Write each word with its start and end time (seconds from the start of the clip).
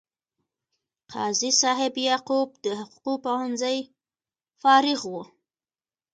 قاضي 1.13 1.49
صاحب 1.61 1.93
یعقوب 2.09 2.49
د 2.65 2.65
حقوقو 2.79 3.13
پوهنځي 3.25 3.77
فارغ 4.61 4.99
و. 5.07 5.15